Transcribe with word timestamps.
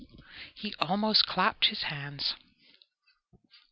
He 0.55 0.73
almost 0.79 1.27
clapped 1.27 1.67
his 1.67 1.83
hands. 1.83 2.33